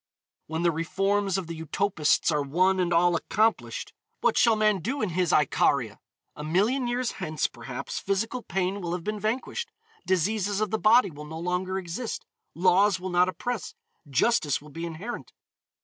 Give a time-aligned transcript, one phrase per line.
[0.47, 4.99] When the reforms of the utopists are one and all accomplished, what shall man do
[5.03, 5.99] in his Icaria?
[6.35, 9.71] A million years hence, perhaps, physical pain will have been vanquished.
[10.07, 12.25] Diseases of the body will no longer exist.
[12.55, 13.75] Laws will not oppress.
[14.09, 15.33] Justice will be inherent.